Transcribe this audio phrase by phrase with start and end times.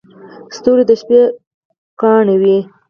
[0.55, 1.21] •ستوري د شپې
[2.01, 2.57] ګاڼه وي.